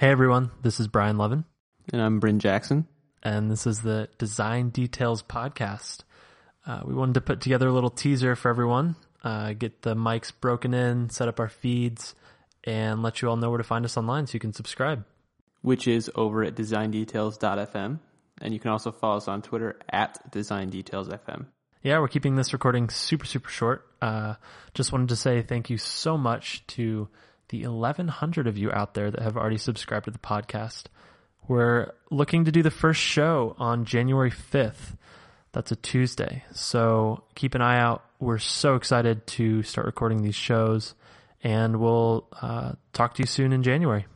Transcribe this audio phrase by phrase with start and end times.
[0.00, 1.44] Hey everyone, this is Brian Lovin,
[1.92, 2.86] And I'm Bryn Jackson.
[3.22, 6.04] and this is the Design Details Podcast.
[6.66, 10.32] Uh, we wanted to put together a little teaser for everyone, uh, get the mics
[10.40, 12.14] broken in, set up our feeds,
[12.64, 15.04] and let you all know where to find us online so you can subscribe.
[15.60, 17.98] which is over at designdetails.fm.
[18.40, 21.44] And you can also follow us on Twitter at designdetailsfm.
[21.82, 23.86] Yeah, we're keeping this recording super, super short.
[24.00, 24.36] Uh,
[24.72, 27.10] just wanted to say thank you so much to
[27.50, 30.84] the 1100 of you out there that have already subscribed to the podcast.
[31.46, 34.96] We're looking to do the first show on January 5th.
[35.52, 36.44] That's a Tuesday.
[36.52, 38.04] So keep an eye out.
[38.20, 40.94] We're so excited to start recording these shows
[41.42, 44.06] and we'll uh, talk to you soon in January.